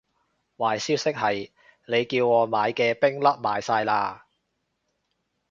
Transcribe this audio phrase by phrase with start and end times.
[0.57, 1.51] 壞消息係，
[1.85, 4.21] 你叫我買嘅冰粒賣晒喇